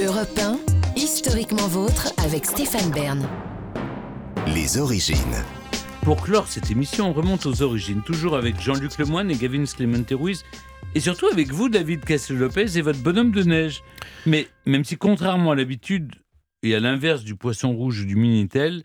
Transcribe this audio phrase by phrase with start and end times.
[0.00, 0.58] Europe 1,
[0.96, 3.28] historiquement vôtre avec Stéphane Bern.
[4.54, 5.16] Les origines.
[6.02, 10.10] Pour clore cette émission, on remonte aux origines, toujours avec Jean-Luc Lemoyne et Gavin Clemente
[10.12, 10.44] Ruiz,
[10.94, 13.82] et surtout avec vous, David Castel-Lopez, et votre bonhomme de neige.
[14.26, 16.12] Mais même si, contrairement à l'habitude,
[16.62, 18.82] et à l'inverse du poisson rouge ou du Minitel,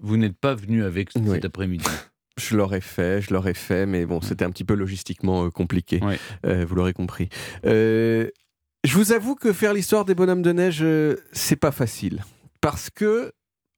[0.00, 1.30] vous n'êtes pas venu avec Oui.
[1.34, 1.84] cet après-midi.
[2.38, 5.98] Je l'aurais fait, je l'aurais fait, mais bon, c'était un petit peu logistiquement euh, compliqué.
[6.00, 6.20] Ouais.
[6.46, 7.28] Euh, vous l'aurez compris.
[7.66, 8.28] Euh,
[8.84, 12.24] je vous avoue que faire l'histoire des bonhommes de neige, euh, c'est pas facile.
[12.60, 13.32] Parce que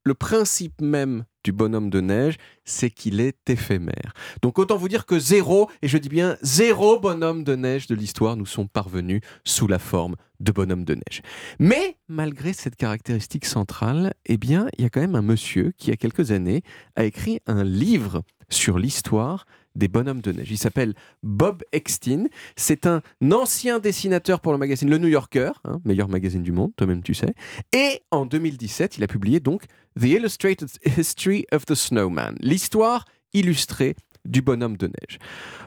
[0.04, 4.12] le principe même du bonhomme de neige, c'est qu'il est éphémère.
[4.42, 7.94] Donc autant vous dire que zéro, et je dis bien zéro bonhomme de neige de
[7.94, 11.22] l'histoire nous sont parvenus sous la forme de bonhomme de neige.
[11.58, 15.88] Mais malgré cette caractéristique centrale, eh bien, il y a quand même un monsieur qui,
[15.88, 16.62] il y a quelques années,
[16.96, 19.46] a écrit un livre sur l'histoire
[19.76, 20.50] des bonhommes de neige.
[20.50, 22.26] Il s'appelle Bob Eckstein.
[22.56, 26.72] C'est un ancien dessinateur pour le magazine Le New Yorker, hein, meilleur magazine du monde,
[26.76, 27.34] toi-même tu sais.
[27.72, 29.64] Et en 2017, il a publié donc
[29.98, 33.94] The Illustrated History of the Snowman, l'histoire illustrée
[34.24, 35.18] du bonhomme de neige.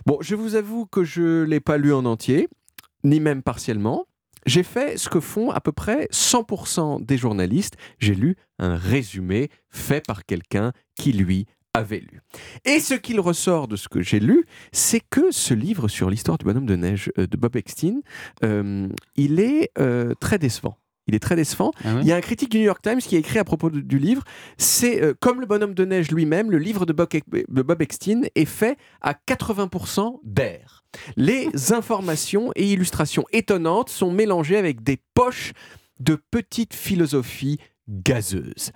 [0.06, 2.48] Bon, je vous avoue que je ne l'ai pas lu en entier,
[3.04, 4.06] ni même partiellement.
[4.46, 7.78] J'ai fait ce que font à peu près 100% des journalistes.
[8.00, 12.22] J'ai lu un résumé fait par quelqu'un qui, lui, avait lu.
[12.66, 16.38] Et ce qu'il ressort de ce que j'ai lu, c'est que ce livre sur l'histoire
[16.38, 18.02] du bonhomme de neige euh, de Bob Eckstein,
[18.44, 20.78] euh, il est euh, très décevant.
[21.08, 21.72] Il est très décevant.
[21.84, 22.02] Ah ouais?
[22.04, 23.82] Il y a un critique du New York Times qui a écrit à propos de-
[23.82, 24.24] du livre,
[24.58, 28.46] c'est comme le bonhomme de neige lui-même, le livre de Bob, de Bob Eckstein est
[28.46, 30.86] fait à 80% d'air.
[31.18, 35.52] Les informations et illustrations étonnantes sont mélangées avec des poches
[36.00, 37.58] de petites philosophies
[37.90, 38.72] gazeuses.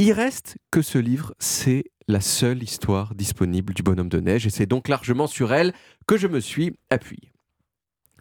[0.00, 4.50] Il reste que ce livre, c'est la seule histoire disponible du bonhomme de neige et
[4.50, 5.74] c'est donc largement sur elle
[6.06, 7.32] que je me suis appuyé.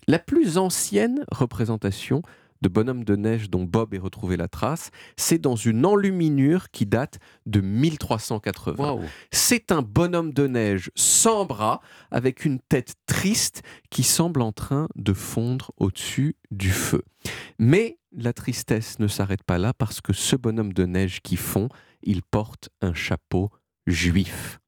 [0.07, 2.23] La plus ancienne représentation
[2.61, 6.85] de bonhomme de neige dont Bob ait retrouvé la trace, c'est dans une enluminure qui
[6.85, 8.83] date de 1380.
[8.83, 14.51] Waouh C'est un bonhomme de neige sans bras, avec une tête triste qui semble en
[14.51, 17.03] train de fondre au-dessus du feu.
[17.59, 21.69] Mais la tristesse ne s'arrête pas là parce que ce bonhomme de neige qui fond,
[22.03, 23.49] il porte un chapeau
[23.85, 24.59] juif.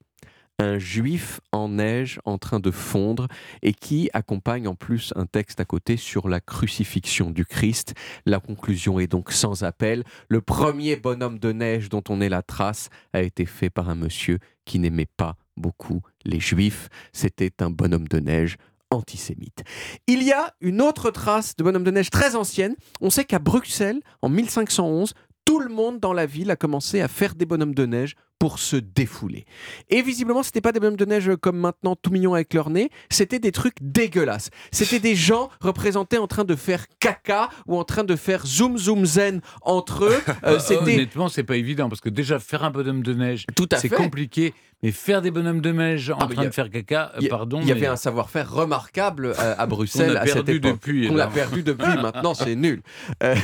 [0.62, 3.30] Un juif en neige en train de fondre
[3.62, 7.94] et qui accompagne en plus un texte à côté sur la crucifixion du Christ.
[8.26, 10.04] La conclusion est donc sans appel.
[10.28, 13.96] Le premier bonhomme de neige dont on ait la trace a été fait par un
[13.96, 16.90] monsieur qui n'aimait pas beaucoup les juifs.
[17.14, 18.58] C'était un bonhomme de neige
[18.92, 19.64] antisémite.
[20.08, 22.76] Il y a une autre trace de bonhomme de neige très ancienne.
[23.00, 25.14] On sait qu'à Bruxelles, en 1511,
[25.46, 28.58] tout le monde dans la ville a commencé à faire des bonhommes de neige pour
[28.60, 29.46] se défouler.
[29.90, 32.90] Et visiblement, c'était pas des bonhommes de neige comme maintenant tout mignons avec leur nez,
[33.12, 34.50] c'était des trucs dégueulasses.
[34.72, 38.78] C'était des gens représentés en train de faire caca ou en train de faire zoom
[38.78, 40.22] zoom zen entre eux.
[40.46, 43.68] Euh, c'était Honnêtement, c'est pas évident parce que déjà faire un bonhomme de neige, tout
[43.74, 43.96] à c'est fait.
[43.96, 44.54] compliqué.
[44.82, 47.30] Mais faire des bonhommes de neige en Ah, train a- de faire caca, euh, a-
[47.30, 47.60] pardon.
[47.62, 50.72] Il y avait mais un savoir-faire remarquable euh, à Bruxelles a à cette perdu époque.
[50.72, 51.10] depuis.
[51.12, 52.82] On l'a perdu depuis, maintenant c'est nul.
[53.22, 53.36] Euh,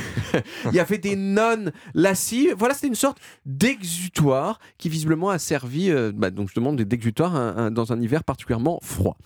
[0.64, 2.54] il y avait des nonnes lascives.
[2.56, 7.70] Voilà, c'était une sorte d'exutoire qui visiblement a servi, euh, bah, donc je demande d'exutoire
[7.70, 9.16] dans un hiver particulièrement froid.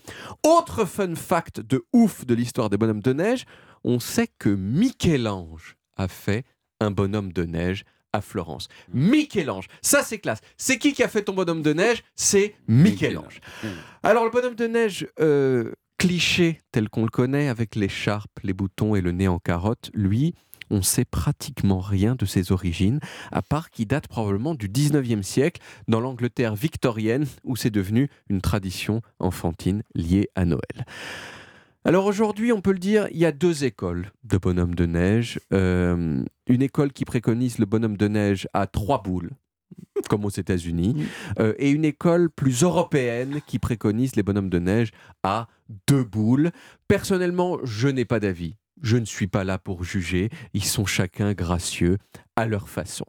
[0.43, 3.45] Autre fun fact de ouf de l'histoire des bonhommes de neige,
[3.83, 6.45] on sait que Michel-Ange a fait
[6.79, 7.83] un bonhomme de neige
[8.13, 8.67] à Florence.
[8.93, 10.41] Michel-Ange, ça c'est classe.
[10.57, 12.03] C'est qui qui a fait ton bonhomme de neige?
[12.15, 13.39] C'est Michel-Ange.
[14.03, 18.95] Alors le bonhomme de neige euh, cliché tel qu'on le connaît avec l'écharpe, les boutons
[18.95, 20.33] et le nez en carotte, lui,
[20.71, 22.99] on sait pratiquement rien de ses origines,
[23.31, 28.41] à part qu'il date probablement du 19e siècle dans l'Angleterre victorienne où c'est devenu une
[28.41, 30.85] tradition enfantine liée à Noël.
[31.83, 35.39] Alors aujourd'hui, on peut le dire, il y a deux écoles de bonhomme de neige.
[35.51, 39.31] Euh, une école qui préconise le bonhomme de neige à trois boules,
[40.07, 41.07] comme aux États-Unis,
[41.39, 44.91] euh, et une école plus européenne qui préconise les bonhommes de neige
[45.23, 45.47] à
[45.87, 46.51] deux boules.
[46.87, 48.55] Personnellement, je n'ai pas d'avis.
[48.81, 50.29] Je ne suis pas là pour juger.
[50.53, 51.97] Ils sont chacun gracieux
[52.35, 53.05] à leur façon.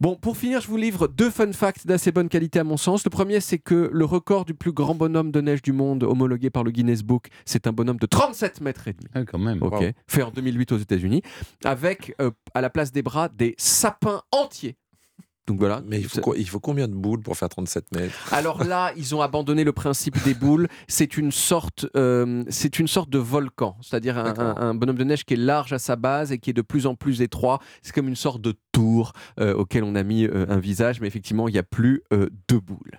[0.00, 3.04] Bon, pour finir, je vous livre deux fun facts d'assez bonne qualité à mon sens.
[3.04, 6.50] Le premier, c'est que le record du plus grand bonhomme de neige du monde, homologué
[6.50, 9.08] par le Guinness Book, c'est un bonhomme de 37 mètres et demi.
[9.14, 9.62] Ah, quand même.
[9.62, 11.22] Ok, fait en 2008 aux États-Unis,
[11.64, 14.76] avec euh, à la place des bras des sapins entiers.
[15.48, 15.82] Donc voilà.
[15.86, 18.32] Mais il faut, quoi- il faut combien de boules pour faire 37 mètres?
[18.32, 20.68] Alors là, ils ont abandonné le principe des boules.
[20.86, 24.58] C'est une sorte, euh, c'est une sorte de volcan, c'est-à-dire un, D'accord.
[24.58, 26.62] un- un bonhomme de neige qui est large à sa base et qui est de
[26.62, 27.58] plus en plus étroit.
[27.82, 31.08] C'est comme une sorte de tour euh, auquel on a mis euh, un visage, mais
[31.08, 32.98] effectivement, il n'y a plus de boules.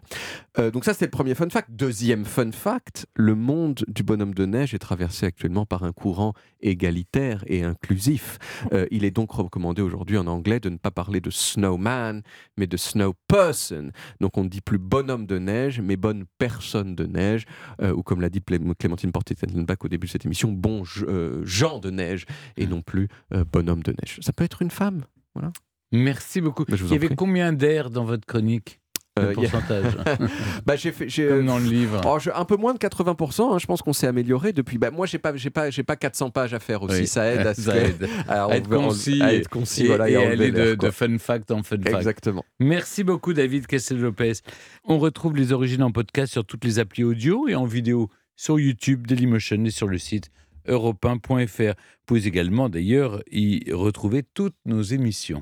[0.72, 1.70] Donc ça, c'était le premier fun fact.
[1.72, 6.34] Deuxième fun fact, le monde du bonhomme de neige est traversé actuellement par un courant
[6.62, 8.38] égalitaire et inclusif.
[8.92, 12.22] Il est donc recommandé aujourd'hui en anglais de ne pas parler de snowman,
[12.58, 13.90] mais de snow person.
[14.20, 17.46] Donc on ne dit plus bonhomme de neige, mais bonne personne de neige,
[17.82, 21.46] euh, ou comme l'a dit Clémentine Portet-Bach au début de cette émission, bon je- euh,
[21.46, 22.26] Jean de neige,
[22.58, 24.20] et non plus euh, bonhomme de neige.
[24.22, 25.04] Ça peut être une femme.
[25.92, 26.66] Merci beaucoup.
[26.68, 27.16] Bah, Il y avait prie.
[27.16, 28.80] combien d'air dans votre chronique?
[29.20, 29.96] Euh, pourcentage
[30.66, 32.02] Bah, j'ai fait, j'ai, Comme dans le livre.
[32.06, 34.80] Oh, je- un peu moins de 80%, hein, je pense qu'on s'est amélioré depuis.
[34.80, 37.08] Bah, moi, j'ai pas, j'ai pas, j'ai pas 400 pages à faire aussi, Oui.
[37.08, 38.08] ça aide à, Ça aide.
[38.28, 41.52] à À être concis à être concis, et, voilà, et et aller de fun fact
[41.52, 41.96] en fun fact.
[41.96, 42.44] Exactement.
[42.60, 44.34] Merci beaucoup David Castel-Lopez.
[44.84, 48.60] On retrouve les origines en podcast sur toutes les applis audio et en vidéo sur
[48.60, 50.30] YouTube, Dailymotion et sur le site
[50.68, 51.74] europe1.fr.
[51.76, 55.42] Vous pouvez également d'ailleurs y retrouver toutes nos émissions.